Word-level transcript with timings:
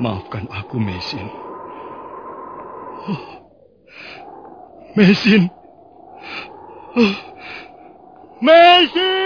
Maafkan 0.00 0.48
aku, 0.48 0.80
Mesin. 0.80 1.28
Oh. 3.04 3.20
Mesin. 4.96 5.52
Oh. 6.96 7.16
Mesin! 8.40 9.20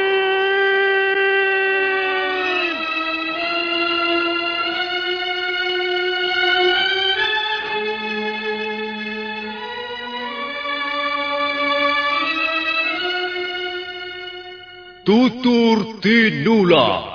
Tutur 15.07 16.03
Tinula. 16.03 17.14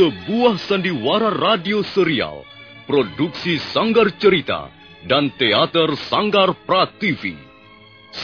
Sebuah 0.00 0.56
sandiwara 0.64 1.28
radio 1.28 1.84
serial, 1.84 2.40
produksi 2.88 3.60
Sanggar 3.60 4.08
Cerita 4.16 4.72
dan 5.04 5.28
teater 5.36 5.92
Sanggar 6.08 6.56
Prativi. 6.64 7.36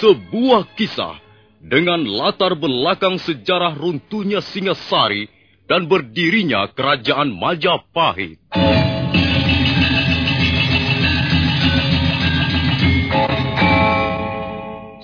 Sebuah 0.00 0.72
kisah 0.72 1.20
dengan 1.60 2.00
latar 2.00 2.56
belakang 2.56 3.20
sejarah 3.20 3.76
runtuhnya 3.76 4.40
Singasari 4.40 5.28
dan 5.68 5.84
berdirinya 5.84 6.64
Kerajaan 6.72 7.36
Majapahit. 7.36 8.40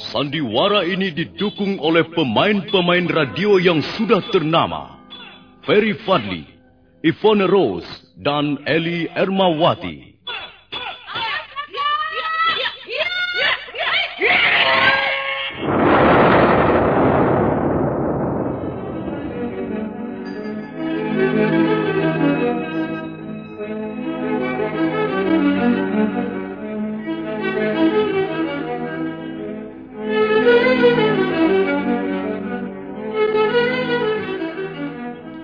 Sandiwara 0.08 0.88
ini 0.88 1.12
didukung 1.12 1.76
oleh 1.84 2.08
pemain-pemain 2.16 3.04
radio 3.12 3.60
yang 3.60 3.84
sudah 4.00 4.24
ternama. 4.32 5.04
Ferry 5.68 5.94
Fadli, 6.02 6.51
Ivone 7.02 7.50
Rose, 7.50 8.14
dan 8.14 8.62
Eli 8.62 9.10
Ermawati. 9.10 10.14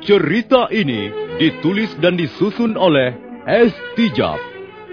Cerita 0.07 0.71
ini 0.73 1.28
ditulis 1.39 1.95
dan 2.03 2.19
disusun 2.19 2.75
oleh 2.75 3.15
S. 3.47 3.73
Tijab. 3.95 4.37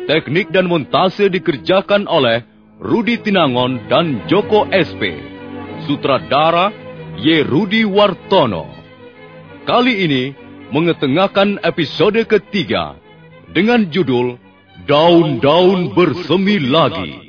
Teknik 0.06 0.53
dan 0.53 0.69
montase 0.69 1.33
dikerjakan 1.33 2.06
oleh 2.06 2.45
Rudi 2.78 3.17
Tinangon 3.17 3.89
dan 3.89 4.22
Joko 4.29 4.69
SP. 4.69 5.17
Sutradara 5.89 6.69
Y. 7.17 7.41
Rudi 7.41 7.81
Wartono. 7.84 8.69
Kali 9.66 10.05
ini 10.05 10.23
mengetengahkan 10.69 11.57
episode 11.66 12.22
ketiga 12.29 12.94
dengan 13.50 13.89
judul 13.89 14.38
Daun-daun 14.85 15.97
bersemi 15.97 16.61
lagi. 16.61 17.25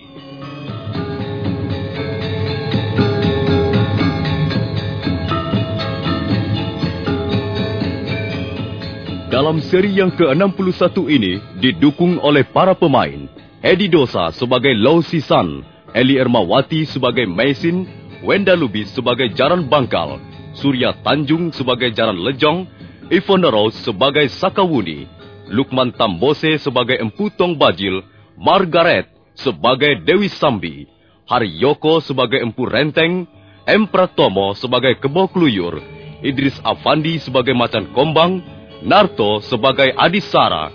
Dalam 9.36 9.60
seri 9.60 9.92
yang 9.92 10.16
ke-61 10.16 10.96
ini 11.12 11.36
didukung 11.60 12.16
oleh 12.24 12.40
para 12.40 12.72
pemain 12.72 13.28
Edi 13.60 13.84
Dosa 13.84 14.32
sebagai 14.32 14.72
Lau 14.72 15.04
Sisan, 15.04 15.60
Eli 15.92 16.16
Ermawati 16.16 16.88
sebagai 16.88 17.28
Mesin, 17.28 17.84
Wenda 18.24 18.56
Lubis 18.56 18.96
sebagai 18.96 19.28
Jaran 19.36 19.68
Bangkal, 19.68 20.16
Surya 20.56 20.96
Tanjung 21.04 21.52
sebagai 21.52 21.92
Jaran 21.92 22.16
Lejong, 22.16 22.64
Ivone 23.12 23.52
Rose 23.52 23.76
sebagai 23.84 24.24
Sakawuni, 24.32 25.04
Lukman 25.52 25.92
Tambose 25.92 26.56
sebagai 26.56 26.96
Empu 26.96 27.28
Tong 27.28 27.60
Bajil, 27.60 28.08
Margaret 28.40 29.04
sebagai 29.36 30.00
Dewi 30.00 30.32
Sambi, 30.32 30.88
Haryoko 31.28 32.00
sebagai 32.00 32.40
Empu 32.40 32.64
Renteng, 32.64 33.28
M. 33.68 33.84
Pratomo 33.84 34.56
sebagai 34.56 34.96
Kebo 34.96 35.28
Kluyur, 35.28 35.84
Idris 36.24 36.56
Afandi 36.64 37.20
sebagai 37.20 37.52
Macan 37.52 37.92
Kombang, 37.92 38.55
Narto 38.84 39.40
sebagai 39.40 39.94
Adisara, 39.96 40.68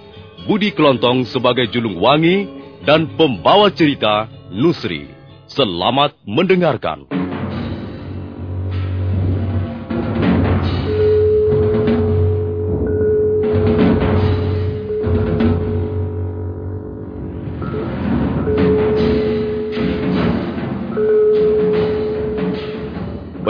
Budi 0.49 0.73
Kelontong 0.73 1.29
sebagai 1.29 1.69
Julung 1.69 2.01
Wangi, 2.01 2.49
dan 2.81 3.05
pembawa 3.13 3.69
cerita 3.69 4.25
Nusri. 4.49 5.05
Selamat 5.45 6.17
mendengarkan. 6.25 7.20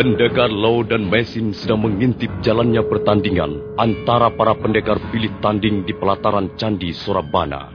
Pendekar 0.01 0.49
Low 0.49 0.81
dan 0.81 1.13
Mesin 1.13 1.53
sedang 1.53 1.85
mengintip 1.85 2.41
jalannya 2.41 2.81
pertandingan 2.89 3.77
antara 3.77 4.33
para 4.33 4.57
pendekar 4.57 4.97
pilih 5.13 5.29
tanding 5.45 5.85
di 5.85 5.93
pelataran 5.93 6.57
Candi 6.57 6.89
Surabana. 6.89 7.69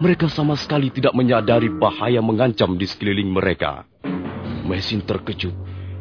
Mereka 0.00 0.32
sama 0.32 0.56
sekali 0.56 0.88
tidak 0.88 1.12
menyadari 1.12 1.68
bahaya 1.68 2.24
mengancam 2.24 2.80
di 2.80 2.88
sekeliling 2.88 3.28
mereka. 3.28 3.84
Mesin 4.64 5.04
terkejut 5.04 5.52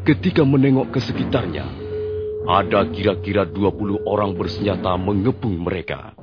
ketika 0.08 0.48
menengok 0.48 0.96
ke 0.96 1.04
sekitarnya. 1.04 1.68
Ada 2.48 2.88
kira-kira 2.96 3.44
20 3.44 4.00
orang 4.08 4.40
bersenjata 4.40 4.96
mengepung 4.96 5.60
mereka. 5.60 6.16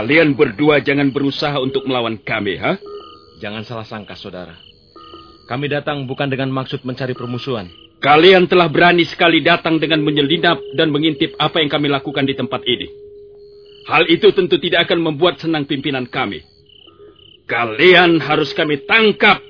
Kalian 0.00 0.32
berdua 0.32 0.80
jangan 0.80 1.12
berusaha 1.12 1.60
untuk 1.60 1.84
melawan 1.84 2.16
kami, 2.16 2.56
ha? 2.56 2.80
Jangan 3.36 3.68
salah 3.68 3.84
sangka, 3.84 4.16
saudara. 4.16 4.56
Kami 5.44 5.68
datang 5.68 6.08
bukan 6.08 6.32
dengan 6.32 6.48
maksud 6.48 6.88
mencari 6.88 7.12
permusuhan. 7.12 7.68
Kalian 8.00 8.48
telah 8.48 8.72
berani 8.72 9.04
sekali 9.04 9.44
datang 9.44 9.76
dengan 9.76 10.00
menyelinap 10.00 10.56
dan 10.72 10.88
mengintip 10.88 11.36
apa 11.36 11.60
yang 11.60 11.68
kami 11.68 11.92
lakukan 11.92 12.24
di 12.24 12.32
tempat 12.32 12.64
ini. 12.64 12.88
Hal 13.92 14.08
itu 14.08 14.32
tentu 14.32 14.56
tidak 14.56 14.88
akan 14.88 15.04
membuat 15.04 15.36
senang 15.36 15.68
pimpinan 15.68 16.08
kami. 16.08 16.40
Kalian 17.44 18.24
harus 18.24 18.56
kami 18.56 18.80
tangkap 18.88 19.44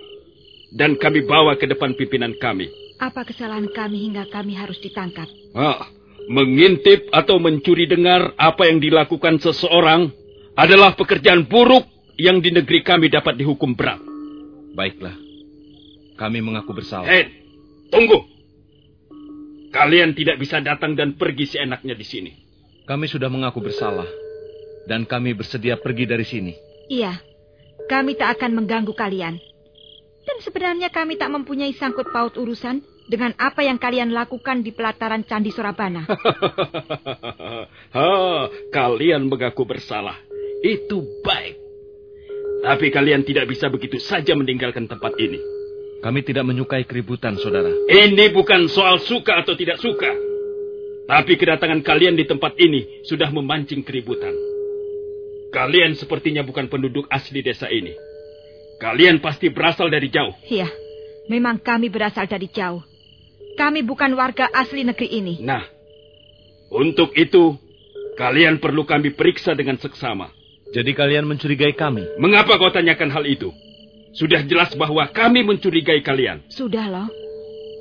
dan 0.74 0.98
kami 0.98 1.22
bawa 1.30 1.54
ke 1.54 1.70
depan 1.70 1.94
pimpinan 1.94 2.34
kami. 2.42 2.66
Apa 2.98 3.22
kesalahan 3.22 3.70
kami 3.70 4.02
hingga 4.10 4.26
kami 4.26 4.58
harus 4.58 4.82
ditangkap? 4.82 5.30
Ah, 5.54 5.86
mengintip 6.26 7.06
atau 7.14 7.38
mencuri 7.38 7.86
dengar 7.86 8.34
apa 8.34 8.66
yang 8.66 8.82
dilakukan 8.82 9.38
seseorang 9.38 10.10
adalah 10.60 10.92
pekerjaan 10.92 11.48
buruk 11.48 11.88
yang 12.20 12.44
di 12.44 12.52
negeri 12.52 12.84
kami 12.84 13.08
dapat 13.08 13.32
dihukum 13.40 13.72
berat. 13.72 13.96
Baiklah. 14.76 15.16
Kami 16.20 16.44
mengaku 16.44 16.76
bersalah. 16.76 17.08
Hei, 17.08 17.32
tunggu. 17.88 18.28
Kalian 19.72 20.12
tidak 20.12 20.36
bisa 20.36 20.60
datang 20.60 20.92
dan 20.92 21.16
pergi 21.16 21.56
seenaknya 21.56 21.96
di 21.96 22.04
sini. 22.04 22.32
Kami 22.84 23.08
sudah 23.08 23.32
mengaku 23.32 23.64
bersalah. 23.64 24.04
Dan 24.84 25.08
kami 25.08 25.32
bersedia 25.32 25.80
pergi 25.80 26.04
dari 26.04 26.26
sini. 26.28 26.52
Iya, 26.92 27.16
kami 27.88 28.20
tak 28.20 28.36
akan 28.36 28.60
mengganggu 28.60 28.92
kalian. 28.92 29.40
Dan 30.28 30.36
sebenarnya 30.44 30.92
kami 30.92 31.16
tak 31.16 31.32
mempunyai 31.32 31.72
sangkut 31.72 32.12
paut 32.12 32.36
urusan 32.36 32.84
dengan 33.08 33.32
apa 33.40 33.64
yang 33.64 33.80
kalian 33.80 34.12
lakukan 34.12 34.60
di 34.60 34.76
pelataran 34.76 35.24
Candi 35.24 35.48
Surabana. 35.54 36.04
ha, 37.96 38.08
kalian 38.68 39.24
mengaku 39.24 39.64
bersalah. 39.64 40.29
Itu 40.60 41.04
baik. 41.24 41.56
Tapi 42.60 42.92
kalian 42.92 43.24
tidak 43.24 43.48
bisa 43.48 43.72
begitu 43.72 43.96
saja 43.96 44.36
meninggalkan 44.36 44.84
tempat 44.84 45.16
ini. 45.16 45.40
Kami 46.00 46.20
tidak 46.24 46.48
menyukai 46.48 46.84
keributan, 46.88 47.36
saudara. 47.36 47.68
Ini 47.88 48.32
bukan 48.32 48.68
soal 48.68 49.00
suka 49.00 49.40
atau 49.40 49.52
tidak 49.56 49.80
suka. 49.80 50.12
Tapi 51.08 51.36
kedatangan 51.36 51.84
kalian 51.84 52.16
di 52.16 52.24
tempat 52.24 52.56
ini 52.56 53.04
sudah 53.04 53.28
memancing 53.32 53.84
keributan. 53.84 54.32
Kalian 55.50 55.98
sepertinya 55.98 56.46
bukan 56.46 56.70
penduduk 56.70 57.10
asli 57.10 57.42
desa 57.42 57.66
ini. 57.68 57.92
Kalian 58.80 59.20
pasti 59.20 59.52
berasal 59.52 59.92
dari 59.92 60.08
jauh. 60.08 60.32
Iya, 60.46 60.70
memang 61.28 61.60
kami 61.60 61.92
berasal 61.92 62.24
dari 62.24 62.48
jauh. 62.48 62.80
Kami 63.58 63.84
bukan 63.84 64.16
warga 64.16 64.48
asli 64.48 64.86
negeri 64.86 65.08
ini. 65.20 65.34
Nah, 65.44 65.66
untuk 66.72 67.12
itu, 67.18 67.60
kalian 68.16 68.56
perlu 68.56 68.88
kami 68.88 69.12
periksa 69.12 69.52
dengan 69.52 69.76
seksama. 69.76 70.39
Jadi 70.70 70.94
kalian 70.94 71.26
mencurigai 71.26 71.74
kami? 71.74 72.06
Mengapa 72.22 72.54
kau 72.54 72.70
tanyakan 72.70 73.10
hal 73.10 73.26
itu? 73.26 73.50
Sudah 74.14 74.42
jelas 74.46 74.70
bahwa 74.78 75.02
kami 75.10 75.42
mencurigai 75.42 76.02
kalian. 76.02 76.46
Sudah 76.46 76.86
loh. 76.86 77.08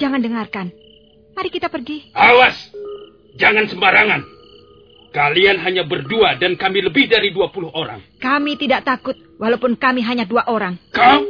Jangan 0.01 0.21
dengarkan. 0.21 0.73
Mari 1.37 1.49
kita 1.53 1.69
pergi. 1.69 2.09
Awas! 2.17 2.57
Jangan 3.37 3.69
sembarangan. 3.69 4.21
Kalian 5.09 5.57
hanya 5.61 5.85
berdua 5.85 6.37
dan 6.37 6.57
kami 6.57 6.85
lebih 6.85 7.09
dari 7.09 7.33
20 7.33 7.73
orang. 7.73 8.01
Kami 8.21 8.57
tidak 8.57 8.85
takut, 8.85 9.17
walaupun 9.41 9.73
kami 9.77 10.05
hanya 10.05 10.25
dua 10.25 10.45
orang. 10.45 10.77
Kau? 10.93 11.25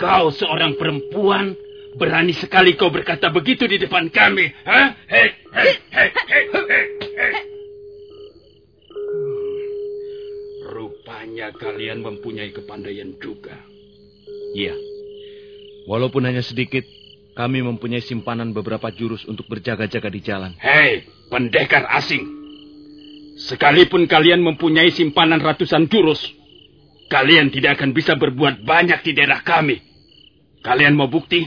Kau 0.00 0.32
seorang 0.32 0.76
perempuan, 0.76 1.52
berani 1.96 2.32
sekali 2.32 2.76
kau 2.76 2.88
berkata 2.92 3.28
begitu 3.32 3.68
di 3.68 3.76
depan 3.76 4.08
kami. 4.08 4.48
Hah? 4.64 4.92
Hei, 5.08 5.28
hei, 5.52 5.72
hei, 5.92 6.08
hei, 6.12 6.44
hei, 6.48 6.95
Rupanya 11.26 11.50
kalian 11.58 12.06
mempunyai 12.06 12.54
kepandaian 12.54 13.10
juga. 13.18 13.58
Iya. 14.54 14.78
Walaupun 15.90 16.22
hanya 16.22 16.38
sedikit, 16.38 16.86
kami 17.34 17.66
mempunyai 17.66 17.98
simpanan 17.98 18.54
beberapa 18.54 18.94
jurus 18.94 19.26
untuk 19.26 19.50
berjaga-jaga 19.50 20.06
di 20.06 20.22
jalan. 20.22 20.54
Hei, 20.62 21.02
pendekar 21.26 21.82
asing. 21.98 22.22
Sekalipun 23.42 24.06
kalian 24.06 24.38
mempunyai 24.38 24.94
simpanan 24.94 25.42
ratusan 25.42 25.90
jurus, 25.90 26.22
kalian 27.10 27.50
tidak 27.50 27.82
akan 27.82 27.90
bisa 27.90 28.14
berbuat 28.14 28.62
banyak 28.62 29.02
di 29.02 29.10
daerah 29.18 29.42
kami. 29.42 29.82
Kalian 30.62 30.94
mau 30.94 31.10
bukti? 31.10 31.42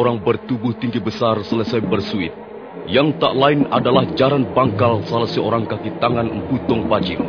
Orang 0.00 0.16
bertubuh 0.24 0.72
tinggi 0.80 0.96
besar 0.96 1.36
selesai 1.44 1.84
bersuit, 1.84 2.32
yang 2.88 3.20
tak 3.20 3.36
lain 3.36 3.68
adalah 3.68 4.08
jaran 4.16 4.48
bangkal 4.56 5.04
salah 5.04 5.28
seorang 5.28 5.68
kaki 5.68 6.00
tangan 6.00 6.24
Emputong 6.24 6.88
Bajil. 6.88 7.20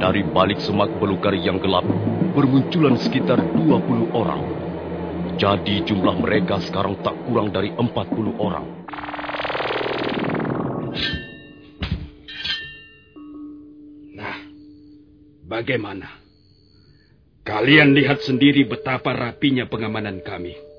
Dari 0.00 0.24
balik 0.24 0.62
semak 0.64 0.88
belukar 0.96 1.36
yang 1.36 1.60
gelap, 1.60 1.84
bermunculan 2.32 2.96
sekitar 2.96 3.36
20 3.52 4.14
orang. 4.16 4.40
Jadi 5.36 5.84
jumlah 5.84 6.16
mereka 6.18 6.58
sekarang 6.64 6.98
tak 7.04 7.14
kurang 7.28 7.52
dari 7.52 7.70
40 7.70 7.84
orang. 8.40 8.66
Nah, 14.16 14.36
bagaimana? 15.46 16.08
Kalian 17.46 17.94
lihat 17.94 18.24
sendiri 18.24 18.66
betapa 18.66 19.14
rapinya 19.14 19.66
pengamanan 19.70 20.22
kami. 20.26 20.77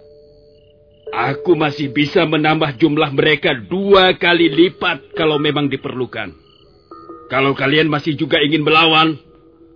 Aku 1.10 1.58
masih 1.58 1.90
bisa 1.90 2.22
menambah 2.30 2.78
jumlah 2.78 3.10
mereka 3.18 3.58
dua 3.58 4.14
kali 4.14 4.46
lipat 4.46 5.18
kalau 5.18 5.42
memang 5.42 5.66
diperlukan. 5.66 6.34
Kalau 7.30 7.54
kalian 7.58 7.90
masih 7.90 8.14
juga 8.14 8.42
ingin 8.42 8.62
melawan, 8.62 9.18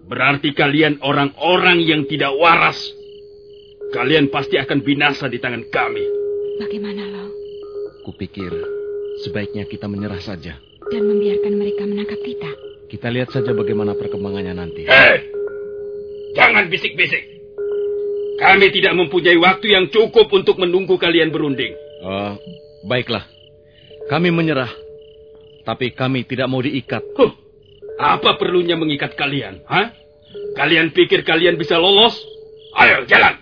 berarti 0.05 0.53
kalian 0.53 1.01
orang-orang 1.01 1.81
yang 1.81 2.05
tidak 2.05 2.33
waras. 2.37 2.77
Kalian 3.93 4.29
pasti 4.33 4.57
akan 4.57 4.81
binasa 4.81 5.29
di 5.29 5.37
tangan 5.37 5.69
kami. 5.69 6.05
Bagaimana, 6.61 7.01
Lo? 7.13 7.25
Kupikir 8.05 8.53
sebaiknya 9.25 9.65
kita 9.69 9.85
menyerah 9.85 10.21
saja. 10.21 10.57
Dan 10.89 11.05
membiarkan 11.09 11.53
mereka 11.57 11.85
menangkap 11.85 12.17
kita. 12.21 12.49
Kita 12.89 13.09
lihat 13.09 13.33
saja 13.33 13.53
bagaimana 13.57 13.97
perkembangannya 13.97 14.53
nanti. 14.53 14.85
Hei! 14.85 15.29
Jangan 16.37 16.69
bisik-bisik. 16.69 17.32
Kami 18.43 18.75
tidak 18.75 18.93
mempunyai 18.99 19.39
waktu 19.39 19.71
yang 19.71 19.87
cukup 19.87 20.27
untuk 20.27 20.59
menunggu 20.59 20.99
kalian 20.99 21.31
berunding. 21.31 21.71
Oh, 22.03 22.35
baiklah. 22.83 23.23
Kami 24.11 24.35
menyerah. 24.35 24.67
Tapi 25.63 25.95
kami 25.95 26.27
tidak 26.27 26.51
mau 26.51 26.59
diikat. 26.59 26.99
Huh, 27.15 27.31
apa 27.95 28.35
perlunya 28.35 28.75
mengikat 28.75 29.15
kalian? 29.15 29.63
Hah? 29.63 29.95
Kalian 30.59 30.91
pikir 30.91 31.23
kalian 31.23 31.55
bisa 31.55 31.79
lolos? 31.79 32.19
Ayo, 32.75 33.07
jalan! 33.07 33.39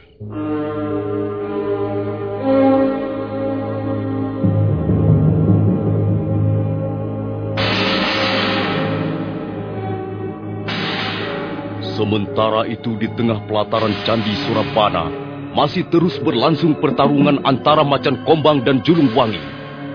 Sementara 12.12 12.68
itu 12.68 13.00
di 13.00 13.08
tengah 13.15 13.39
pelataran 13.48 13.96
Candi 14.03 14.36
Surabana, 14.44 15.08
masih 15.56 15.88
terus 15.88 16.20
berlangsung 16.20 16.75
pertarungan 16.75 17.39
antara 17.48 17.88
Macan 17.88 18.27
Kombang 18.27 18.68
dan 18.68 18.84
Julung 18.84 19.15
Wangi. 19.15 19.39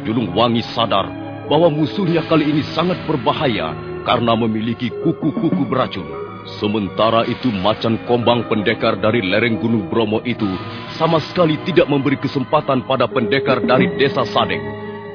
Julung 0.08 0.32
Wangi 0.32 0.64
sadar 0.73 1.12
bahwa 1.44 1.68
musuhnya 1.68 2.25
kali 2.25 2.49
ini 2.49 2.64
sangat 2.73 2.96
berbahaya 3.04 3.76
karena 4.08 4.32
memiliki 4.32 4.88
kuku-kuku 5.04 5.68
beracun. 5.68 6.08
Sementara 6.56 7.28
itu 7.28 7.52
Macan 7.52 8.00
Kombang 8.08 8.49
pendekar 8.49 8.96
dari 8.96 9.20
lereng 9.20 9.61
Gunung 9.61 9.92
Bromo 9.92 10.25
itu 10.25 10.49
sama 10.96 11.20
sekali 11.20 11.61
tidak 11.68 11.85
memberi 11.85 12.16
kesempatan 12.16 12.88
pada 12.88 13.04
pendekar 13.12 13.61
dari 13.61 13.92
desa 14.00 14.25
Sadeng. 14.25 14.64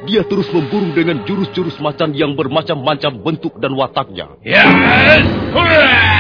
Dia 0.05 0.21
terus 0.21 0.45
memburu 0.53 0.93
dengan 0.93 1.25
jurus-jurus 1.25 1.81
macan 1.81 2.13
yang 2.13 2.37
bermacam-macam 2.37 3.25
bentuk 3.25 3.57
dan 3.57 3.73
wataknya. 3.73 4.37
Ya! 4.45 4.69
Hurrah! 5.49 6.10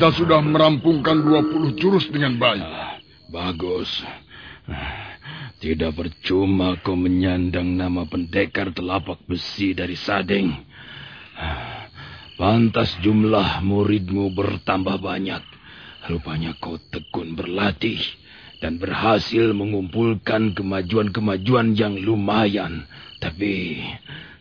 Kita 0.00 0.16
sudah 0.16 0.40
merampungkan 0.40 1.20
20 1.20 1.76
jurus 1.76 2.08
dengan 2.08 2.40
baik. 2.40 2.64
Bagus. 3.28 4.00
Tidak 5.60 5.92
percuma 5.92 6.80
kau 6.80 6.96
menyandang 6.96 7.76
nama 7.76 8.08
pendekar 8.08 8.72
telapak 8.72 9.20
besi 9.28 9.76
dari 9.76 9.92
Sadeng. 9.92 10.56
Pantas 12.40 12.96
jumlah 13.04 13.60
muridmu 13.60 14.32
bertambah 14.32 15.04
banyak. 15.04 15.44
Rupanya 16.08 16.56
kau 16.56 16.80
tekun 16.80 17.36
berlatih 17.36 18.00
dan 18.64 18.80
berhasil 18.80 19.52
mengumpulkan 19.52 20.56
kemajuan-kemajuan 20.56 21.76
yang 21.76 22.00
lumayan. 22.00 22.88
Tapi 23.20 23.84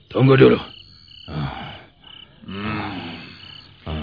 tunggu 0.07 0.39
dulu. 0.39 0.59
Hmm. 1.27 1.58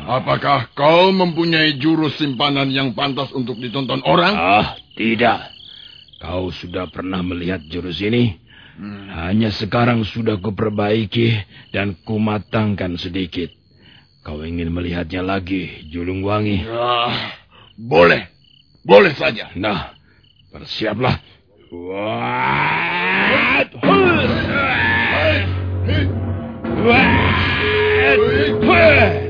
Apakah 0.07 0.71
kau 0.79 1.11
mempunyai 1.11 1.83
jurus 1.83 2.15
simpanan 2.23 2.71
yang 2.71 2.95
pantas 2.95 3.27
untuk 3.35 3.59
ditonton 3.59 4.07
orang? 4.07 4.39
Ah, 4.39 4.79
tidak. 4.95 5.51
Kau 6.23 6.55
sudah 6.55 6.87
pernah 6.87 7.27
melihat 7.27 7.59
jurus 7.67 7.99
ini? 7.99 8.39
Hmm. 8.79 9.11
Hanya 9.11 9.51
sekarang 9.51 10.07
sudah 10.07 10.39
kuperbaiki 10.39 11.43
dan 11.75 11.99
kumatangkan 12.07 12.95
sedikit. 12.95 13.51
Kau 14.23 14.47
ingin 14.47 14.71
melihatnya 14.71 15.27
lagi, 15.27 15.91
Julung 15.91 16.23
Wangi? 16.23 16.63
Ah, 16.71 17.35
boleh. 17.75 18.31
Boleh 18.87 19.11
saja. 19.19 19.51
Nah, 19.59 19.91
bersiaplah. 20.55 21.19
What? 21.75 23.69
What? 23.83 24.07
Julung 28.07 29.26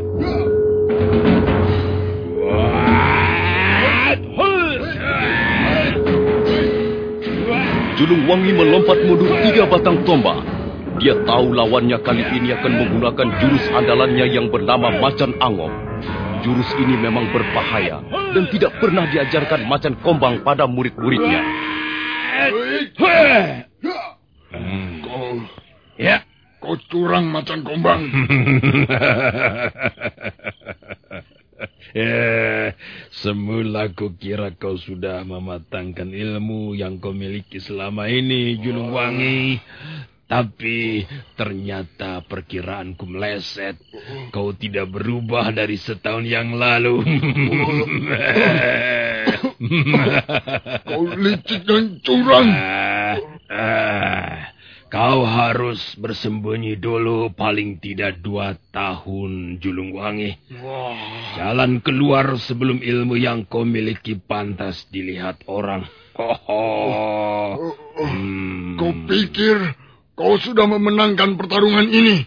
Wangi 8.06 8.54
melompat 8.54 9.02
mundur 9.02 9.34
tiga 9.42 9.66
batang 9.66 10.06
tombak. 10.06 10.38
Dia 11.02 11.26
tahu 11.26 11.58
lawannya 11.58 11.98
kali 12.06 12.22
ini 12.38 12.54
akan 12.54 12.72
menggunakan 12.78 13.28
jurus 13.42 13.66
andalannya 13.74 14.30
yang 14.30 14.46
bernama 14.46 14.94
Macan 14.94 15.34
Angom. 15.42 15.74
Jurus 16.46 16.70
ini 16.78 16.94
memang 16.94 17.26
berbahaya 17.34 17.98
dan 18.30 18.46
tidak 18.54 18.78
pernah 18.78 19.10
diajarkan 19.10 19.66
Macan 19.66 19.98
Kombang 20.06 20.46
pada 20.46 20.70
murid-muridnya. 20.70 21.42
Hmm. 24.54 25.02
Kau, 25.02 25.42
ya, 25.98 26.22
kau 26.62 26.78
curang 26.86 27.26
Macan 27.26 27.66
Kombang. 27.66 28.06
Eh, 31.94 32.74
semula 33.14 33.92
kira 33.94 34.50
kau 34.58 34.74
sudah 34.74 35.22
mematangkan 35.22 36.10
ilmu 36.10 36.74
yang 36.74 36.98
kau 36.98 37.14
miliki 37.14 37.62
selama 37.62 38.10
ini, 38.10 38.58
Julung 38.58 38.90
Wangi. 38.90 39.60
Tapi 40.26 41.06
ternyata 41.38 42.18
perkiraanku 42.26 43.06
meleset. 43.06 43.78
Kau 44.34 44.50
tidak 44.58 44.90
berubah 44.90 45.54
dari 45.54 45.78
setahun 45.78 46.26
yang 46.26 46.58
lalu. 46.58 46.98
kau 50.82 51.06
licik 51.14 51.62
dan 51.62 52.02
curang. 52.02 52.50
Ah, 53.46 53.62
ah. 53.62 54.55
Kau 54.96 55.28
harus 55.28 55.92
bersembunyi 56.00 56.80
dulu 56.80 57.28
paling 57.28 57.76
tidak 57.84 58.24
dua 58.24 58.56
tahun, 58.72 59.60
Julung 59.60 59.92
Wangi. 59.92 60.40
Jalan 61.36 61.84
keluar 61.84 62.40
sebelum 62.40 62.80
ilmu 62.80 63.20
yang 63.20 63.44
kau 63.44 63.68
miliki 63.68 64.16
pantas 64.16 64.88
dilihat 64.88 65.44
orang. 65.52 65.84
Oh, 66.16 67.76
hmm. 68.00 68.80
Kau 68.80 68.96
pikir 69.04 69.76
kau 70.16 70.40
sudah 70.40 70.64
memenangkan 70.64 71.36
pertarungan 71.36 71.92
ini? 71.92 72.24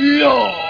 Yeah. 0.00 0.64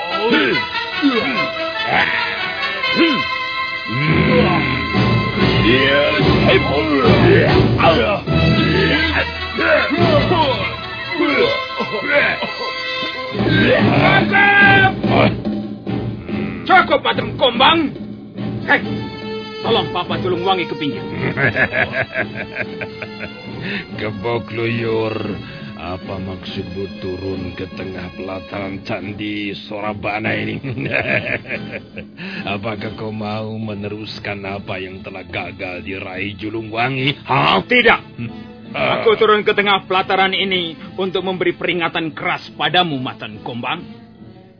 Cukup, 16.64 17.00
Pateng 17.04 17.36
Kombang. 17.36 17.92
Hei, 18.64 18.80
tolong 19.60 19.92
Papa 19.92 20.16
Tulung 20.24 20.40
Wangi 20.48 20.64
ke 20.64 20.72
pinggir. 20.76 21.04
Gebok 24.00 24.48
luyur. 24.52 25.36
Apa 25.84 26.16
maksudmu 26.16 26.96
turun 27.04 27.52
ke 27.52 27.68
tengah 27.76 28.08
pelataran 28.16 28.80
candi 28.88 29.52
Sorabana 29.52 30.32
ini? 30.32 30.56
Apakah 32.56 32.96
kau 32.96 33.12
mau 33.12 33.52
meneruskan 33.52 34.48
apa 34.48 34.80
yang 34.80 35.04
telah 35.04 35.28
gagal 35.28 35.84
diraih 35.84 36.40
Julung 36.40 36.72
Wangi? 36.72 37.12
Ha? 37.28 37.60
Tidak. 37.68 38.00
Aku 38.72 39.12
turun 39.20 39.44
ke 39.44 39.52
tengah 39.52 39.84
pelataran 39.84 40.32
ini 40.32 40.72
untuk 40.96 41.20
memberi 41.20 41.52
peringatan 41.52 42.16
keras 42.16 42.48
padamu, 42.56 42.96
Matan 42.96 43.44
Kombang. 43.44 43.84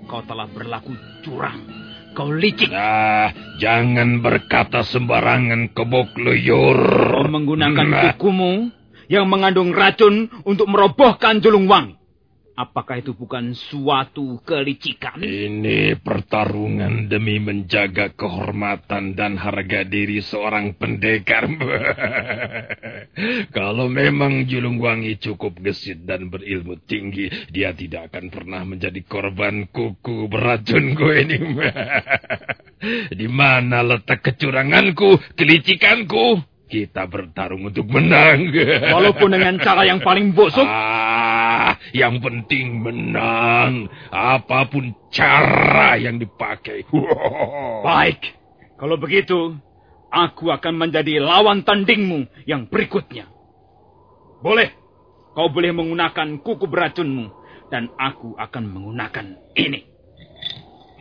Kau 0.04 0.20
telah 0.28 0.44
berlaku 0.44 0.92
curang. 1.24 1.64
Kau 2.12 2.28
licik. 2.28 2.68
Ah, 2.68 3.32
jangan 3.56 4.20
berkata 4.20 4.84
sembarangan 4.84 5.72
kebok 5.72 6.20
luyur. 6.20 6.78
Kau 7.16 7.32
menggunakan 7.32 8.12
kukumu 8.12 8.83
yang 9.08 9.28
mengandung 9.28 9.74
racun 9.74 10.30
untuk 10.46 10.68
merobohkan 10.70 11.40
Julung 11.40 11.66
Wangi. 11.66 12.04
Apakah 12.54 13.02
itu 13.02 13.18
bukan 13.18 13.50
suatu 13.50 14.38
kelicikan? 14.46 15.18
Ini 15.18 15.98
pertarungan 15.98 17.10
demi 17.10 17.42
menjaga 17.42 18.14
kehormatan 18.14 19.18
dan 19.18 19.34
harga 19.34 19.82
diri 19.82 20.22
seorang 20.22 20.78
pendekar. 20.78 21.50
Kalau 23.58 23.90
memang 23.90 24.46
Julung 24.46 24.78
Wangi 24.78 25.18
cukup 25.18 25.58
gesit 25.66 26.06
dan 26.06 26.30
berilmu 26.30 26.78
tinggi, 26.86 27.26
dia 27.50 27.74
tidak 27.74 28.14
akan 28.14 28.30
pernah 28.30 28.62
menjadi 28.62 29.02
korban 29.02 29.66
kuku 29.74 30.30
beracun 30.30 30.94
gue 30.94 31.14
ini. 31.26 31.36
Di 33.18 33.26
mana 33.26 33.82
letak 33.82 34.30
kecuranganku, 34.30 35.34
kelicikanku? 35.34 36.53
Kita 36.64 37.04
bertarung 37.04 37.68
untuk 37.68 37.84
menang. 37.86 38.48
Walaupun 38.88 39.30
dengan 39.36 39.60
cara 39.60 39.84
yang 39.84 40.00
paling 40.00 40.32
busuk. 40.32 40.64
Ah, 40.64 41.76
yang 41.92 42.18
penting 42.24 42.80
menang. 42.80 43.92
Apa 44.08 44.66
pun 44.66 44.96
cara 45.12 46.00
yang 46.00 46.16
dipakai. 46.16 46.88
Baik. 47.84 48.20
Kalau 48.80 48.96
begitu, 48.98 49.54
aku 50.08 50.50
akan 50.50 50.74
menjadi 50.88 51.20
lawan 51.20 51.62
tandingmu 51.62 52.26
yang 52.48 52.66
berikutnya. 52.66 53.28
Boleh. 54.40 54.72
Kau 55.36 55.52
boleh 55.52 55.70
menggunakan 55.70 56.40
kuku 56.40 56.66
beracunmu. 56.66 57.44
Dan 57.68 57.92
aku 57.96 58.36
akan 58.40 58.64
menggunakan 58.70 59.26
ini. 59.56 59.93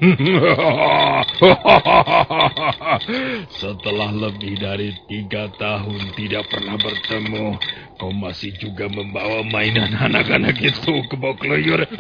Setelah 3.62 4.10
lebih 4.12 4.60
dari 4.60 4.92
tiga 5.08 5.48
tahun 5.56 6.12
tidak 6.20 6.44
pernah 6.52 6.76
bertemu, 6.76 7.56
kau 7.96 8.12
masih 8.12 8.52
juga 8.60 8.92
membawa 8.92 9.48
mainan 9.48 9.96
anak-anak 9.96 10.60
itu 10.60 10.92
ke 11.08 11.16
bawah 11.16 11.40
keluyur. 11.40 11.88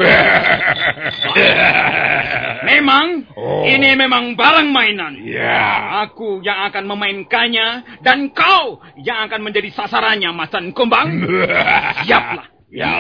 memang, 2.69 3.23
oh. 3.39 3.63
ini 3.67 3.95
memang 3.95 4.35
barang 4.35 4.67
mainan. 4.67 5.23
Ya. 5.23 6.03
Aku 6.07 6.43
yang 6.43 6.67
akan 6.71 6.87
memainkannya, 6.89 7.83
dan 8.03 8.29
kau 8.35 8.83
yang 8.99 9.31
akan 9.31 9.47
menjadi 9.47 9.71
sasarannya, 9.71 10.35
Masan 10.35 10.75
Kumbang. 10.75 11.23
Siaplah. 12.05 12.51
Ya. 12.67 12.99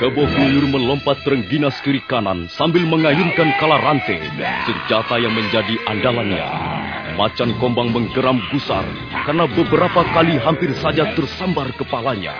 Kebo 0.00 0.24
Kluyur 0.32 0.64
melompat 0.64 1.20
terengginas 1.28 1.76
kiri 1.84 2.00
kanan 2.08 2.48
sambil 2.48 2.88
mengayunkan 2.88 3.52
kala 3.60 3.76
rantai, 3.84 4.16
senjata 4.64 5.20
yang 5.20 5.36
menjadi 5.36 5.76
andalannya. 5.84 6.40
Macan 7.20 7.52
Kombang 7.60 7.92
menggeram 7.92 8.40
gusar 8.48 8.80
karena 9.28 9.44
beberapa 9.44 10.00
kali 10.16 10.40
hampir 10.40 10.72
saja 10.80 11.12
tersambar 11.12 11.68
kepalanya. 11.76 12.32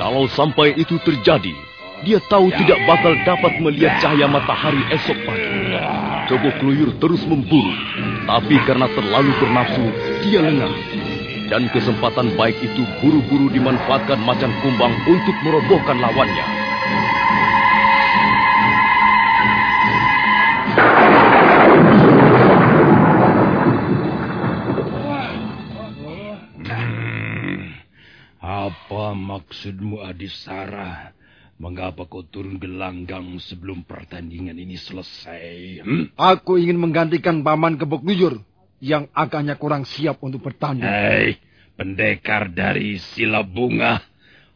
Kalau 0.00 0.24
sampai 0.24 0.72
itu 0.72 0.96
terjadi, 1.04 1.52
dia 2.00 2.16
tahu 2.32 2.48
tidak 2.56 2.80
bakal 2.88 3.12
dapat 3.28 3.60
melihat 3.60 4.00
cahaya 4.00 4.24
matahari 4.24 4.80
esok 4.96 5.18
pagi. 5.28 5.68
Kebo 6.32 6.48
Kluyur 6.64 6.96
terus 6.96 7.20
memburu, 7.28 7.76
tapi 8.24 8.56
karena 8.64 8.88
terlalu 8.88 9.36
bernafsu, 9.36 9.84
dia 10.24 10.40
lengah. 10.40 10.72
Dan 11.52 11.68
kesempatan 11.76 12.32
baik 12.40 12.56
itu 12.64 12.88
buru-buru 13.04 13.52
dimanfaatkan 13.52 14.16
Macan 14.16 14.56
Kumbang 14.64 14.96
untuk 15.04 15.36
merobohkan 15.44 16.00
lawannya. 16.00 16.61
Apa 28.42 29.16
maksudmu 29.16 30.04
Adisara? 30.04 31.16
Mengapa 31.62 32.10
kau 32.10 32.26
turun 32.26 32.58
gelanggang 32.58 33.38
sebelum 33.38 33.86
pertandingan 33.86 34.58
ini 34.58 34.74
selesai? 34.74 35.80
Hmm? 35.86 36.10
Aku 36.18 36.58
ingin 36.58 36.76
menggantikan 36.76 37.40
Paman 37.46 37.78
Kebok 37.78 38.02
Lujur 38.02 38.42
yang 38.82 39.06
agaknya 39.14 39.54
kurang 39.54 39.86
siap 39.86 40.18
untuk 40.20 40.42
bertanding. 40.42 40.84
Hei, 40.84 41.38
pendekar 41.78 42.50
dari 42.50 42.98
Sila 42.98 43.46
Bunga. 43.46 44.11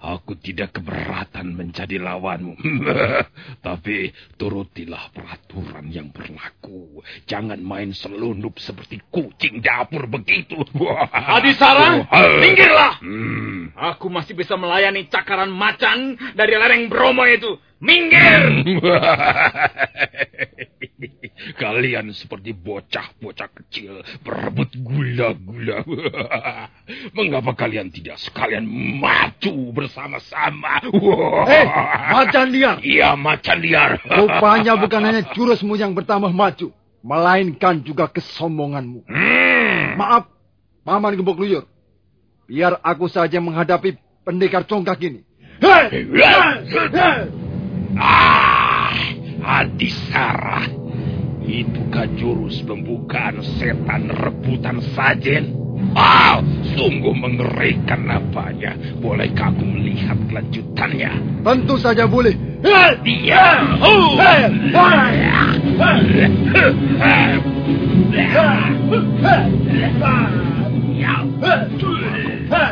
Aku 0.07 0.39
tidak 0.39 0.79
keberatan 0.79 1.59
menjadi 1.59 1.99
lawanmu. 1.99 2.55
Tapi 3.67 4.15
turutilah 4.39 5.11
peraturan 5.11 5.91
yang 5.91 6.15
berlaku. 6.15 7.03
Jangan 7.27 7.59
main 7.59 7.91
selundup 7.91 8.63
seperti 8.63 9.03
kucing 9.11 9.59
dapur 9.59 10.07
begitu. 10.07 10.63
Adi 11.35 11.51
Sarang, 11.59 12.07
minggirlah! 12.43 13.03
Hmm. 13.03 13.75
Aku 13.75 14.07
masih 14.07 14.39
bisa 14.39 14.55
melayani 14.55 15.11
cakaran 15.11 15.51
macan 15.51 16.15
dari 16.39 16.55
lereng 16.55 16.87
Bromo 16.87 17.27
itu. 17.27 17.59
Minggir! 17.83 18.63
Kalian 21.61 22.13
seperti 22.17 22.57
bocah-bocah 22.57 23.49
kecil 23.53 24.01
berebut 24.25 24.73
gula-gula. 24.81 25.85
Mengapa 27.17 27.53
kalian 27.53 27.93
tidak 27.93 28.17
sekalian 28.21 28.65
maju 29.01 29.55
bersama-sama? 29.77 30.81
Eh, 31.47 31.67
macan 32.11 32.51
liar! 32.51 32.77
Iya, 32.83 33.15
macan 33.15 33.59
liar. 33.63 34.03
Rupanya 34.03 34.75
bukan 34.75 35.03
hanya 35.05 35.23
jurusmu 35.31 35.79
yang 35.79 35.95
bertambah 35.95 36.33
maju, 36.35 36.75
melainkan 37.07 37.79
juga 37.87 38.11
kesombonganmu. 38.11 39.07
Hmm. 39.07 39.85
Maaf, 39.95 40.27
Paman 40.83 41.15
Gembok 41.15 41.39
Luyur. 41.39 41.65
Biar 42.51 42.79
aku 42.83 43.07
saja 43.07 43.39
menghadapi 43.39 43.95
pendekar 44.27 44.67
congkak 44.67 44.99
ini. 45.03 45.23
Hei! 45.63 46.07
Ah, 47.97 48.93
Adisara. 49.43 50.86
Itukah 51.47 52.11
jurus 52.19 52.59
pembukaan 52.67 53.39
setan 53.39 54.11
rebutan 54.11 54.83
sajen? 54.99 55.55
Ah, 55.95 56.43
sungguh 56.75 57.15
mengerikan 57.15 58.03
napanya. 58.03 58.75
Bolehkah 58.99 59.55
aku 59.55 59.63
melihat 59.63 60.19
kelanjutannya? 60.27 61.13
Tentu 61.47 61.79
saja 61.79 62.11
boleh. 62.11 62.35
Dia. 63.07 63.63
Oh. 63.79 64.19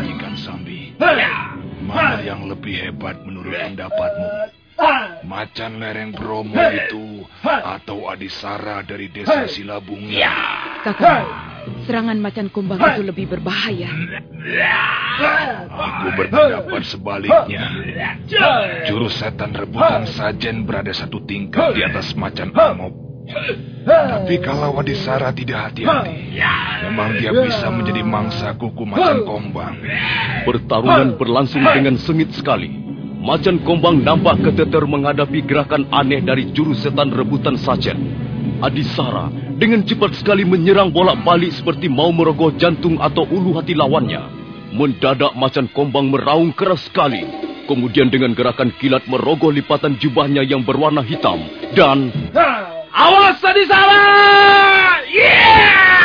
Ikan 0.02 0.35
Sambi, 0.35 0.90
mana 0.99 2.19
yang 2.26 2.50
lebih 2.50 2.75
hebat 2.75 3.23
menurut 3.23 3.54
pendapatmu? 3.54 4.63
Macan 5.25 5.81
lereng 5.81 6.12
Bromo 6.12 6.59
itu 6.59 7.25
atau 7.45 8.11
Adisara 8.11 8.83
dari 8.85 9.09
desa 9.09 9.47
Silabungi? 9.49 10.19
Kakak, 10.85 11.23
serangan 11.88 12.19
macan 12.21 12.52
kumbang 12.52 12.76
itu 12.76 13.02
lebih 13.07 13.31
berbahaya. 13.31 13.88
Aku 15.71 16.09
berpendapat 16.19 16.83
sebaliknya. 16.85 17.64
Jurus 18.85 19.16
setan 19.16 19.57
rebutan 19.57 20.05
sajen 20.11 20.68
berada 20.68 20.92
satu 20.92 21.25
tingkat 21.25 21.72
di 21.72 21.81
atas 21.87 22.12
macan 22.18 22.53
amok. 22.53 22.92
Tapi 23.88 24.37
kalau 24.44 24.77
Adisara 24.77 25.33
tidak 25.33 25.72
hati-hati, 25.72 26.12
memang 26.85 27.16
dia 27.16 27.33
bisa 27.33 27.72
menjadi 27.72 28.05
mangsa 28.05 28.53
kuku 28.61 28.85
macan 28.85 29.25
kombang. 29.25 29.81
Pertarungan 30.44 31.16
berlangsung 31.16 31.64
dengan 31.64 31.96
sengit 31.96 32.37
sekali. 32.37 32.84
Macan 33.25 33.57
Kombang 33.65 34.05
nampak 34.05 34.45
keteter 34.45 34.85
menghadapi 34.85 35.49
gerakan 35.49 35.89
aneh 35.89 36.21
dari 36.21 36.53
jurus 36.53 36.85
setan 36.85 37.09
rebutan 37.09 37.57
sajen. 37.57 37.97
Adisara 38.61 39.33
dengan 39.57 39.81
cepat 39.81 40.13
sekali 40.21 40.45
menyerang 40.45 40.93
bolak-balik 40.93 41.49
seperti 41.57 41.89
mau 41.89 42.13
merogoh 42.13 42.53
jantung 42.61 43.01
atau 43.01 43.25
ulu 43.25 43.57
hati 43.57 43.73
lawannya. 43.73 44.29
Mendadak 44.77 45.33
Macan 45.41 45.73
Kombang 45.73 46.13
meraung 46.13 46.53
keras 46.53 46.85
sekali. 46.85 47.25
Kemudian 47.65 48.13
dengan 48.13 48.37
gerakan 48.37 48.77
kilat 48.77 49.09
merogoh 49.09 49.49
lipatan 49.49 49.97
jubahnya 49.97 50.45
yang 50.45 50.61
berwarna 50.61 51.01
hitam. 51.01 51.49
Dan... 51.73 52.13
Awas 52.93 53.41
Adisara! 53.41 54.05
Yeah! 55.09 56.04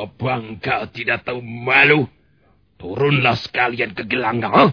Tua 0.00 0.08
bangka 0.16 0.88
tidak 0.96 1.28
tahu 1.28 1.44
malu. 1.44 2.08
Turunlah 2.80 3.36
sekalian 3.36 3.92
ke 3.92 4.08
gelanggang. 4.08 4.48
Huh? 4.48 4.70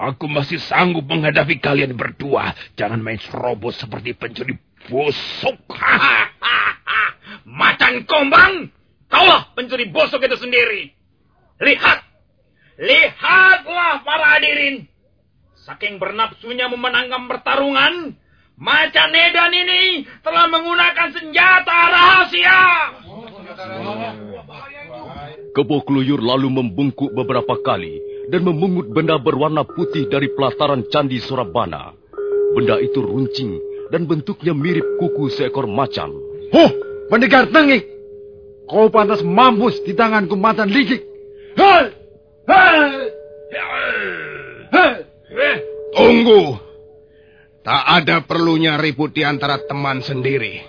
Aku 0.00 0.24
masih 0.24 0.56
sanggup 0.56 1.04
menghadapi 1.04 1.60
kalian 1.60 1.92
berdua. 1.92 2.56
Jangan 2.80 2.96
main 2.96 3.20
serobot 3.20 3.76
seperti 3.76 4.16
pencuri 4.16 4.56
busuk. 4.88 5.60
Macan 7.60 8.08
kombang, 8.08 8.72
kaulah 9.12 9.52
pencuri 9.52 9.92
bosok 9.92 10.24
itu 10.24 10.40
sendiri. 10.40 10.96
Lihat, 11.60 12.00
lihatlah 12.80 14.00
para 14.00 14.40
hadirin. 14.40 14.88
Saking 15.60 16.00
bernapsunya 16.00 16.72
memenangkan 16.72 17.28
pertarungan, 17.28 18.16
Macan 18.56 19.12
Edan 19.12 19.52
ini 19.52 20.08
telah 20.24 20.48
menggunakan 20.48 21.08
senjata 21.12 21.78
rahasia. 21.92 22.60
Kebo 25.50 25.82
Kluyur 25.82 26.22
lalu 26.22 26.46
membungkuk 26.46 27.10
beberapa 27.10 27.58
kali 27.58 27.98
dan 28.30 28.46
memungut 28.46 28.86
benda 28.94 29.18
berwarna 29.18 29.66
putih 29.66 30.06
dari 30.06 30.30
pelataran 30.30 30.86
Candi 30.86 31.18
Surabana. 31.18 31.90
Benda 32.54 32.78
itu 32.78 33.02
runcing 33.02 33.58
dan 33.90 34.06
bentuknya 34.06 34.54
mirip 34.54 34.86
kuku 35.02 35.26
seekor 35.34 35.66
macan. 35.66 36.14
Huh, 36.54 36.70
pendekar 37.10 37.50
tengik. 37.50 37.82
Kau 38.70 38.86
pantas 38.94 39.26
mampus 39.26 39.82
di 39.82 39.98
tanganku 39.98 40.38
macan 40.38 40.70
licik. 40.70 41.02
Hei! 41.58 41.84
Hei! 42.46 42.90
Hei! 44.70 44.92
Tunggu. 45.90 46.54
Tak 47.66 47.82
ada 48.02 48.22
perlunya 48.22 48.78
ribut 48.78 49.10
di 49.10 49.26
antara 49.26 49.58
teman 49.66 50.00
sendiri. 50.00 50.62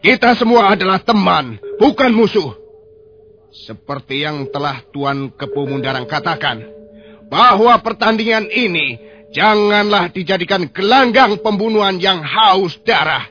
Kita 0.00 0.32
semua 0.36 0.72
adalah 0.72 1.00
teman, 1.04 1.60
bukan 1.76 2.12
musuh. 2.12 2.63
Seperti 3.54 4.26
yang 4.26 4.50
telah 4.50 4.82
Tuan 4.90 5.30
Kepu 5.30 5.70
Mundarang 5.70 6.10
katakan, 6.10 6.66
bahwa 7.30 7.78
pertandingan 7.78 8.50
ini 8.50 8.98
janganlah 9.30 10.10
dijadikan 10.10 10.66
gelanggang 10.74 11.38
pembunuhan 11.38 12.02
yang 12.02 12.18
haus 12.18 12.74
darah. 12.82 13.30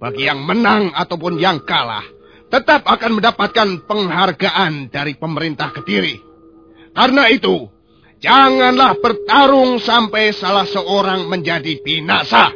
Bagi 0.00 0.32
yang 0.32 0.40
menang 0.48 0.96
ataupun 0.96 1.36
yang 1.36 1.60
kalah, 1.60 2.08
tetap 2.48 2.88
akan 2.88 3.20
mendapatkan 3.20 3.68
penghargaan 3.84 4.88
dari 4.88 5.12
pemerintah 5.20 5.76
Kediri. 5.76 6.16
Karena 6.96 7.28
itu, 7.28 7.68
janganlah 8.24 8.96
bertarung 8.96 9.76
sampai 9.76 10.32
salah 10.32 10.64
seorang 10.64 11.28
menjadi 11.28 11.84
binasa. 11.84 12.48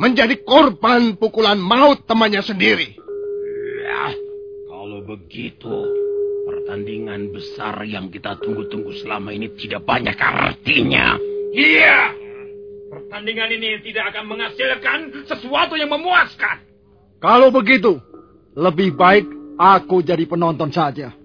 Menjadi 0.00 0.40
korban 0.40 1.20
pukulan 1.20 1.58
maut 1.60 2.06
temannya 2.08 2.40
sendiri. 2.40 2.96
Begitu, 5.08 5.76
pertandingan 6.44 7.32
besar 7.32 7.80
yang 7.88 8.12
kita 8.12 8.36
tunggu-tunggu 8.44 8.92
selama 9.00 9.32
ini 9.32 9.48
tidak 9.56 9.88
banyak 9.88 10.12
artinya. 10.20 11.16
Iya, 11.56 12.12
pertandingan 12.92 13.48
ini 13.56 13.80
tidak 13.88 14.12
akan 14.12 14.36
menghasilkan 14.36 14.98
sesuatu 15.24 15.80
yang 15.80 15.88
memuaskan. 15.88 16.60
Kalau 17.24 17.48
begitu, 17.48 17.96
lebih 18.52 19.00
baik 19.00 19.24
aku 19.56 20.04
jadi 20.04 20.28
penonton 20.28 20.68
saja. 20.68 21.16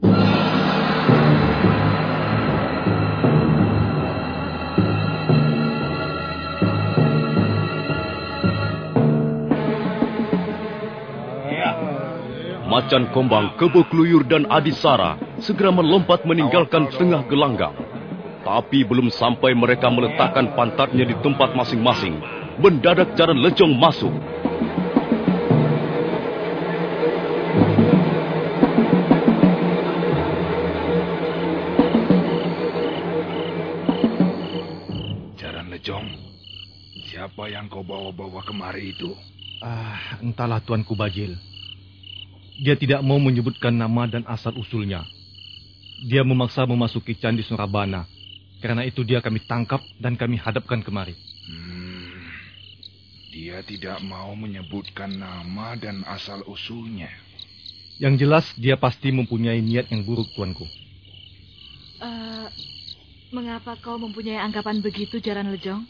Macan 12.74 13.06
Kombang, 13.14 13.54
Kebo 13.62 13.86
Kluyur 13.86 14.26
dan 14.26 14.50
Adisara 14.50 15.14
segera 15.38 15.70
melompat 15.70 16.26
meninggalkan 16.26 16.90
tengah 16.90 17.22
gelanggang. 17.30 17.78
Tapi 18.42 18.82
belum 18.82 19.14
sampai 19.14 19.54
mereka 19.54 19.94
meletakkan 19.94 20.58
pantatnya 20.58 21.06
di 21.06 21.14
tempat 21.22 21.54
masing-masing, 21.54 22.18
mendadak 22.58 23.14
jaran 23.14 23.38
lecong 23.46 23.78
masuk. 23.78 24.10
Jaran 35.38 35.70
Lejong, 35.70 36.10
siapa 37.06 37.54
yang 37.54 37.70
kau 37.70 37.86
bawa-bawa 37.86 38.42
kemari 38.42 38.98
itu? 38.98 39.14
Ah, 39.62 40.18
entahlah 40.26 40.58
Tuanku 40.58 40.98
Bajil. 40.98 41.53
Dia 42.62 42.78
tidak 42.78 43.02
mau 43.02 43.18
menyebutkan 43.18 43.74
nama 43.74 44.06
dan 44.06 44.22
asal-usulnya. 44.30 45.06
Dia 46.06 46.22
memaksa 46.22 46.68
memasuki 46.70 47.18
Candi 47.18 47.42
Surabana. 47.42 48.06
Karena 48.62 48.88
itu 48.88 49.04
dia 49.04 49.20
kami 49.20 49.44
tangkap 49.44 49.84
dan 50.00 50.16
kami 50.16 50.40
hadapkan 50.40 50.80
kemari. 50.80 51.18
Hmm, 51.44 52.32
dia 53.34 53.60
tidak 53.66 54.00
mau 54.06 54.32
menyebutkan 54.38 55.12
nama 55.12 55.76
dan 55.76 56.06
asal-usulnya. 56.08 57.12
Yang 58.00 58.14
jelas 58.24 58.46
dia 58.56 58.80
pasti 58.80 59.12
mempunyai 59.12 59.60
niat 59.60 59.92
yang 59.92 60.08
buruk, 60.08 60.32
Tuanku. 60.32 60.64
Uh, 62.00 62.48
mengapa 63.36 63.76
kau 63.84 64.00
mempunyai 64.00 64.40
anggapan 64.40 64.80
begitu, 64.80 65.20
Jaran 65.20 65.52
Lejong? 65.52 65.84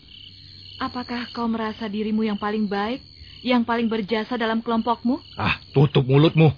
Apakah 0.82 1.30
kau 1.30 1.45
merasa 1.45 1.86
dirimu 1.86 2.26
yang 2.26 2.41
paling 2.41 2.65
baik, 2.65 3.06
yang 3.43 3.67
paling 3.67 3.91
berjasa 3.91 4.39
dalam 4.39 4.63
kelompokmu? 4.63 5.19
Ah, 5.36 5.60
tutup 5.75 6.08
mulutmu. 6.08 6.56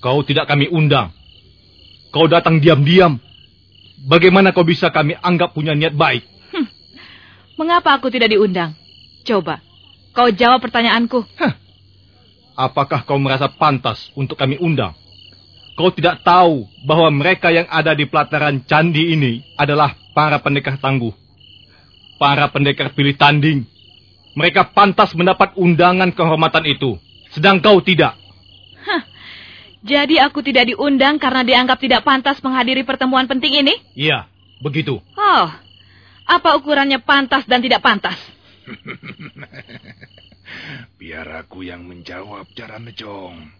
Kau 0.00 0.24
tidak 0.24 0.48
kami 0.48 0.72
undang. 0.72 1.12
Kau 2.08 2.24
datang 2.24 2.58
diam-diam. 2.58 3.20
Bagaimana 4.04 4.52
kau 4.52 4.64
bisa 4.64 4.88
kami 4.88 5.16
anggap 5.20 5.52
punya 5.52 5.76
niat 5.76 5.92
baik? 5.92 6.24
Hmm. 6.52 6.68
Mengapa 7.60 7.96
aku 7.96 8.08
tidak 8.08 8.32
diundang? 8.32 8.76
Coba, 9.24 9.60
kau 10.12 10.28
jawab 10.28 10.60
pertanyaanku. 10.60 11.24
Huh. 11.24 11.54
Apakah 12.54 13.04
kau 13.08 13.16
merasa 13.16 13.48
pantas 13.48 14.12
untuk 14.12 14.36
kami 14.36 14.60
undang? 14.60 14.92
Kau 15.74 15.90
tidak 15.90 16.22
tahu 16.22 16.70
bahwa 16.86 17.10
mereka 17.10 17.50
yang 17.50 17.66
ada 17.66 17.98
di 17.98 18.06
pelataran 18.06 18.62
candi 18.62 19.10
ini 19.10 19.42
adalah 19.58 19.96
para 20.14 20.38
pendekar 20.38 20.78
tangguh. 20.78 21.10
Para 22.14 22.46
pendekar 22.46 22.94
pilih 22.94 23.18
tanding. 23.18 23.66
Mereka 24.34 24.74
pantas 24.74 25.14
mendapat 25.14 25.54
undangan 25.54 26.10
kehormatan 26.10 26.66
itu. 26.66 26.98
Sedang 27.30 27.62
kau 27.62 27.78
tidak. 27.82 28.18
Hah. 28.82 29.02
Jadi 29.84 30.18
aku 30.18 30.42
tidak 30.42 30.70
diundang 30.70 31.22
karena 31.22 31.46
dianggap 31.46 31.78
tidak 31.78 32.02
pantas 32.02 32.42
menghadiri 32.42 32.82
pertemuan 32.82 33.30
penting 33.30 33.62
ini? 33.62 33.74
Iya, 33.94 34.26
begitu. 34.58 34.98
Oh, 35.14 35.46
apa 36.24 36.56
ukurannya 36.56 37.04
pantas 37.04 37.44
dan 37.46 37.62
tidak 37.62 37.84
pantas? 37.84 38.16
Biar 41.00 41.44
aku 41.44 41.68
yang 41.68 41.84
menjawab, 41.84 42.48
Jaran 42.56 42.88
Nejong. 42.88 43.52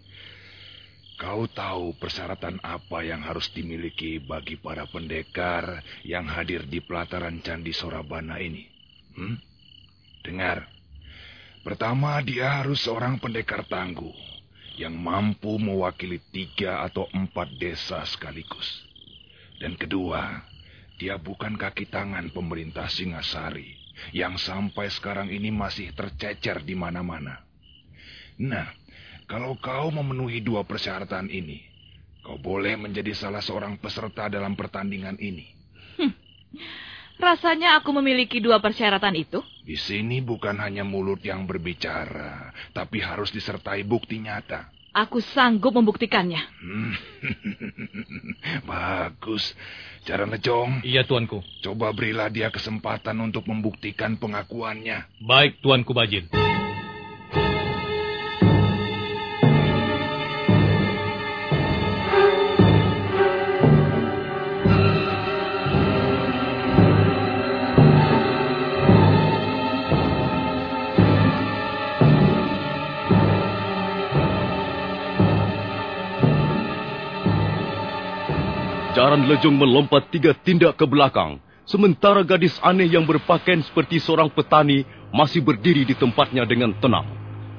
Kau 1.15 1.47
tahu 1.47 1.95
persyaratan 1.95 2.59
apa 2.59 2.99
yang 3.07 3.23
harus 3.23 3.47
dimiliki 3.55 4.19
bagi 4.19 4.59
para 4.59 4.83
pendekar 4.83 5.79
yang 6.03 6.27
hadir 6.27 6.67
di 6.67 6.83
pelataran 6.83 7.39
Candi 7.39 7.71
Sorabana 7.71 8.35
ini? 8.43 8.67
Hmm? 9.15 9.39
Dengar. 10.25 10.65
Pertama, 11.61 12.17
dia 12.25 12.61
harus 12.61 12.81
seorang 12.81 13.21
pendekar 13.21 13.61
tangguh 13.69 14.13
yang 14.75 14.97
mampu 14.97 15.55
mewakili 15.61 16.17
tiga 16.33 16.81
atau 16.81 17.05
empat 17.13 17.53
desa 17.61 18.01
sekaligus. 18.09 18.83
Dan 19.61 19.77
kedua, 19.77 20.43
dia 20.97 21.15
bukan 21.21 21.55
kaki 21.55 21.87
tangan 21.87 22.33
pemerintah 22.33 22.89
Singasari 22.89 23.77
yang 24.11 24.35
sampai 24.35 24.91
sekarang 24.91 25.31
ini 25.31 25.53
masih 25.53 25.95
tercecer 25.95 26.65
di 26.65 26.75
mana-mana. 26.75 27.39
Nah, 28.41 28.67
kalau 29.29 29.55
kau 29.61 29.89
memenuhi 29.93 30.43
dua 30.43 30.67
persyaratan 30.67 31.31
ini, 31.31 31.63
kau 32.19 32.35
boleh 32.35 32.75
menjadi 32.75 33.15
salah 33.15 33.39
seorang 33.39 33.79
peserta 33.79 34.27
dalam 34.27 34.59
pertandingan 34.59 35.15
ini. 35.23 35.47
Hmm. 35.95 36.13
Rasanya 37.15 37.79
aku 37.79 37.95
memiliki 37.95 38.43
dua 38.43 38.59
persyaratan 38.59 39.15
itu. 39.15 39.39
Di 39.63 39.79
sini 39.79 40.19
bukan 40.19 40.59
hanya 40.61 40.83
mulut 40.83 41.23
yang 41.23 41.47
berbicara, 41.47 42.51
tapi 42.75 42.99
harus 43.01 43.31
disertai 43.31 43.81
bukti 43.87 44.19
nyata. 44.19 44.69
Aku 44.95 45.19
sanggup 45.19 45.75
membuktikannya. 45.75 46.39
Hmm. 46.39 46.95
Bagus. 48.69 49.51
Cara 50.07 50.23
Nejong. 50.23 50.87
Iya, 50.87 51.03
Tuanku. 51.03 51.43
Coba 51.59 51.91
berilah 51.91 52.31
dia 52.31 52.47
kesempatan 52.47 53.19
untuk 53.19 53.43
membuktikan 53.43 54.15
pengakuannya. 54.15 55.19
Baik, 55.19 55.59
Tuanku 55.59 55.91
Bajin. 55.91 56.31
Jaran 78.95 79.27
Lejong 79.27 79.59
melompat 79.59 80.07
tiga 80.07 80.31
tindak 80.31 80.79
ke 80.79 80.87
belakang, 80.87 81.43
sementara 81.67 82.23
gadis 82.23 82.55
aneh 82.63 82.87
yang 82.87 83.03
berpakaian 83.03 83.59
seperti 83.59 83.99
seorang 83.99 84.31
petani 84.31 84.87
masih 85.11 85.43
berdiri 85.43 85.83
di 85.83 85.91
tempatnya 85.91 86.47
dengan 86.47 86.71
tenang. 86.79 87.03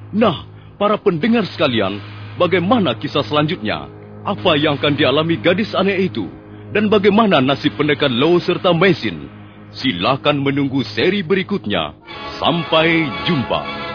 Nah, 0.09 0.49
para 0.81 0.97
pendengar 0.97 1.45
sekalian, 1.45 2.01
bagaimana 2.41 2.97
kisah 2.97 3.21
selanjutnya? 3.21 3.85
Apa 4.25 4.57
yang 4.57 4.81
akan 4.81 4.97
dialami 4.97 5.37
gadis 5.37 5.77
aneh 5.77 6.09
itu? 6.09 6.25
Dan 6.73 6.89
bagaimana 6.89 7.37
nasib 7.37 7.77
pendekar 7.77 8.09
Low 8.09 8.41
serta 8.41 8.73
Mesin? 8.73 9.29
Silakan 9.69 10.41
menunggu 10.41 10.81
seri 10.81 11.21
berikutnya. 11.21 11.93
Sampai 12.41 13.05
jumpa. 13.29 13.86